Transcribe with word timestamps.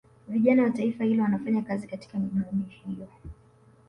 Vijana 0.27 0.63
wa 0.63 0.69
taifa 0.69 1.03
hilo 1.03 1.23
wanafanya 1.23 1.61
kazi 1.61 1.87
katika 1.87 2.17
migodi 2.19 2.65
hiyo 2.73 3.07